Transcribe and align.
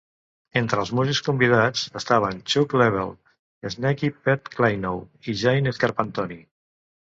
Entre 0.59 0.79
els 0.83 0.91
músics 0.99 1.19
convidats 1.27 1.83
estaven 1.99 2.39
Chuck 2.53 2.73
Leavell, 2.83 3.11
Sneaky 3.75 4.11
Pete 4.25 4.55
Kleinow 4.57 5.05
i 5.27 5.37
Jane 5.45 5.77
Scarpantoni. 5.81 6.41